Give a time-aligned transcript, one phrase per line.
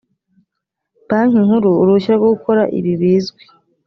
[1.07, 3.43] banki nkuru uruhushya rwo gukora ibi bizwi